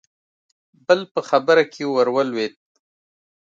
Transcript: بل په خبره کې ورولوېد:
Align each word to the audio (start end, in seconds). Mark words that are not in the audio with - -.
بل 0.87 0.99
په 1.13 1.19
خبره 1.29 1.63
کې 1.73 1.83
ورولوېد: 1.87 2.53